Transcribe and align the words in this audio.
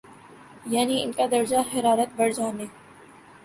یعنی 0.65 1.01
ان 1.03 1.11
کا 1.11 1.25
درجہ 1.31 1.57
حرارت 1.73 2.15
بڑھ 2.17 2.33
جانے 2.33 2.65